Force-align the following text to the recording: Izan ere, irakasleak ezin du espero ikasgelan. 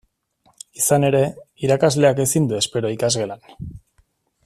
Izan 0.79 1.05
ere, 1.09 1.19
irakasleak 1.67 2.23
ezin 2.25 2.51
du 2.53 2.59
espero 2.63 2.93
ikasgelan. 2.99 3.49